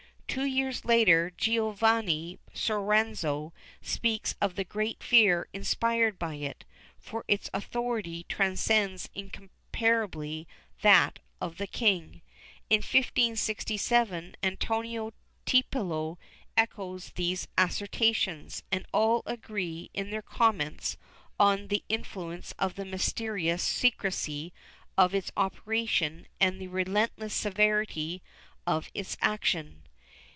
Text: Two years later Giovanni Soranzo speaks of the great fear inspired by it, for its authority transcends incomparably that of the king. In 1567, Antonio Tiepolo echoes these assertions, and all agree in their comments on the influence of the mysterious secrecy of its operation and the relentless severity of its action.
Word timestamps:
Two 0.27 0.45
years 0.45 0.85
later 0.85 1.29
Giovanni 1.35 2.39
Soranzo 2.53 3.51
speaks 3.81 4.33
of 4.39 4.55
the 4.55 4.63
great 4.63 5.03
fear 5.03 5.49
inspired 5.51 6.17
by 6.17 6.35
it, 6.35 6.63
for 6.97 7.25
its 7.27 7.49
authority 7.53 8.25
transcends 8.29 9.09
incomparably 9.13 10.47
that 10.83 11.19
of 11.41 11.57
the 11.57 11.67
king. 11.67 12.21
In 12.69 12.77
1567, 12.77 14.35
Antonio 14.41 15.11
Tiepolo 15.45 16.17
echoes 16.55 17.09
these 17.15 17.49
assertions, 17.57 18.63
and 18.71 18.85
all 18.93 19.23
agree 19.25 19.89
in 19.93 20.11
their 20.11 20.21
comments 20.21 20.95
on 21.41 21.67
the 21.67 21.83
influence 21.89 22.53
of 22.57 22.75
the 22.75 22.85
mysterious 22.85 23.61
secrecy 23.63 24.53
of 24.97 25.13
its 25.13 25.33
operation 25.35 26.25
and 26.39 26.57
the 26.61 26.69
relentless 26.69 27.33
severity 27.33 28.21
of 28.65 28.89
its 28.93 29.17
action. 29.19 29.79